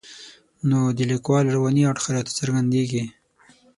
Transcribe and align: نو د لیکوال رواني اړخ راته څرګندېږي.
نو 0.69 0.79
د 0.97 0.99
لیکوال 1.11 1.45
رواني 1.55 1.83
اړخ 1.91 2.05
راته 2.15 2.31
څرګندېږي. 2.39 3.03